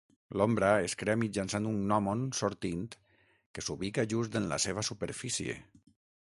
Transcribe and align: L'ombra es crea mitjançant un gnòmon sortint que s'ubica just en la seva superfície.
L'ombra 0.41 0.69
es 0.85 0.95
crea 1.01 1.15
mitjançant 1.23 1.67
un 1.73 1.77
gnòmon 1.83 2.25
sortint 2.39 2.81
que 3.59 3.67
s'ubica 3.69 4.09
just 4.17 4.41
en 4.43 4.51
la 4.55 4.61
seva 4.67 4.89
superfície. 4.93 5.59